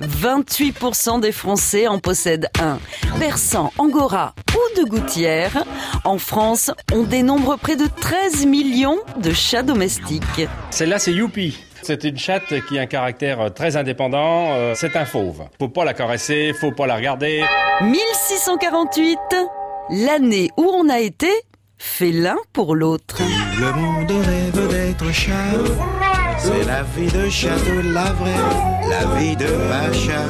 [0.00, 2.78] 28% des Français en possèdent un.
[3.18, 5.64] Persan, Angora ou de gouttière,
[6.04, 10.48] en France, on dénombre près de 13 millions de chats domestiques.
[10.70, 11.58] Celle-là, c'est Youpi.
[11.82, 14.52] C'est une chatte qui a un caractère très indépendant.
[14.52, 15.44] Euh, c'est un fauve.
[15.58, 17.42] Faut pas la caresser, faut pas la regarder.
[17.80, 19.18] 1648,
[19.90, 21.30] l'année où on a été
[21.80, 23.16] fait l'un pour l'autre.
[23.58, 25.32] Le monde rêve d'être chat.
[26.38, 30.22] C'est la vie de château, la vraie, la vie de Pacha.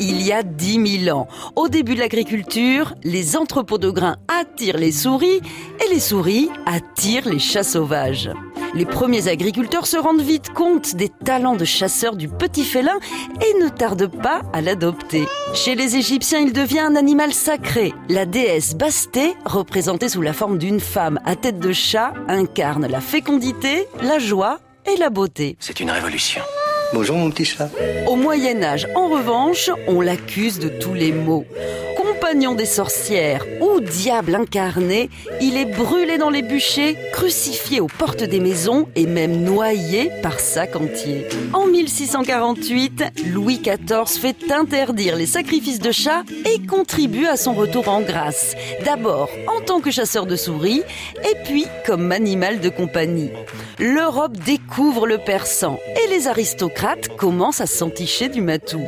[0.00, 4.78] Il y a 10 000 ans, au début de l'agriculture, les entrepôts de grains attirent
[4.78, 5.40] les souris
[5.84, 8.30] et les souris attirent les chats sauvages.
[8.76, 12.98] Les premiers agriculteurs se rendent vite compte des talents de chasseurs du petit félin
[13.40, 15.24] et ne tardent pas à l'adopter.
[15.54, 17.94] Chez les Égyptiens, il devient un animal sacré.
[18.10, 23.00] La déesse Basté, représentée sous la forme d'une femme à tête de chat, incarne la
[23.00, 25.56] fécondité, la joie et la beauté.
[25.58, 26.42] C'est une révolution.
[26.92, 27.70] Bonjour mon petit chat.
[28.06, 31.46] Au Moyen Âge, en revanche, on l'accuse de tous les maux.
[32.26, 35.10] Compagnon des sorcières ou diable incarné,
[35.40, 40.40] il est brûlé dans les bûchers, crucifié aux portes des maisons et même noyé par
[40.40, 41.28] sac entier.
[41.52, 47.88] En 1648, Louis XIV fait interdire les sacrifices de chats et contribue à son retour
[47.88, 48.56] en grâce.
[48.84, 50.82] D'abord en tant que chasseur de souris
[51.22, 53.30] et puis comme animal de compagnie.
[53.78, 58.82] L'Europe découvre le persan et les aristocrates commencent à s'enticher du matou.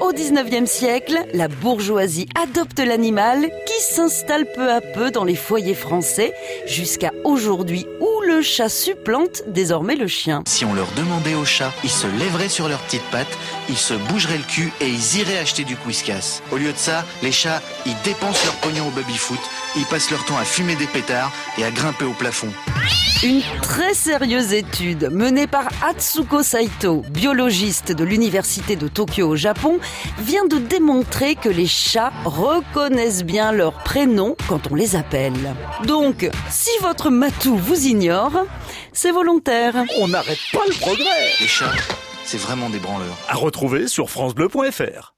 [0.00, 5.74] Au 19e siècle, la bourgeoisie adopte l'animal qui s'installe peu à peu dans les foyers
[5.74, 6.32] français
[6.66, 7.86] jusqu'à aujourd'hui
[8.36, 10.42] le chat supplante désormais le chien.
[10.46, 13.38] Si on leur demandait aux chats, ils se lèveraient sur leurs petites pattes,
[13.68, 16.40] ils se bougeraient le cul et ils iraient acheter du whiskas.
[16.50, 19.40] Au lieu de ça, les chats, ils dépensent leur pognon au baby-foot,
[19.76, 22.48] ils passent leur temps à fumer des pétards et à grimper au plafond.
[23.24, 29.78] Une très sérieuse étude menée par Atsuko Saito, biologiste de l'université de Tokyo au Japon,
[30.18, 35.54] vient de démontrer que les chats reconnaissent bien leur prénom quand on les appelle.
[35.84, 38.21] Donc, si votre matou vous ignore,
[38.92, 39.74] c'est volontaire.
[39.98, 41.72] On n'arrête pas le progrès Les chats,
[42.24, 43.16] c'est vraiment des branleurs.
[43.28, 45.10] À retrouver sur francebleu.fr